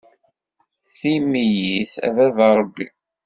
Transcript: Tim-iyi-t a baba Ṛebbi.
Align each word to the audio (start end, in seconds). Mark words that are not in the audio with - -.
Tim-iyi-t 0.97 1.93
a 2.05 2.07
baba 2.15 2.47
Ṛebbi. 2.59 2.85